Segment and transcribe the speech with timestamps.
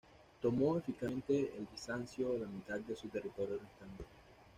[0.41, 4.03] Tomó eficazmente de Bizancio la mitad de su territorio restante.